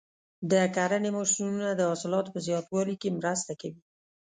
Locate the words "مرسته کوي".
3.19-3.81